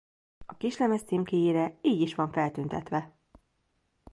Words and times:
A 0.45 0.57
kislemez 0.57 1.01
címkéjére 1.03 1.77
így 1.81 2.01
is 2.01 2.15
van 2.15 2.31
feltüntetve. 2.31 3.15